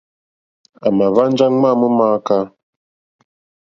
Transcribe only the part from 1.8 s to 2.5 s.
mááká.